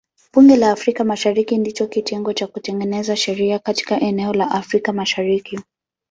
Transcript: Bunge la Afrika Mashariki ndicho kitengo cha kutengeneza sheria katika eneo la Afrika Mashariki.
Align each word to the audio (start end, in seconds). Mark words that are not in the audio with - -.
Bunge 0.33 0.55
la 0.55 0.71
Afrika 0.71 1.03
Mashariki 1.03 1.57
ndicho 1.57 1.87
kitengo 1.87 2.33
cha 2.33 2.47
kutengeneza 2.47 3.15
sheria 3.15 3.59
katika 3.59 3.99
eneo 3.99 4.33
la 4.33 4.51
Afrika 4.51 4.93
Mashariki. 4.93 5.59